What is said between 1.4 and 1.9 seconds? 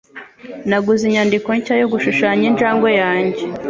nshya yo